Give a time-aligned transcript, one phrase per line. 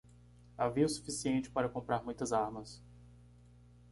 [0.57, 2.81] Havia o suficiente para comprar muitas armas.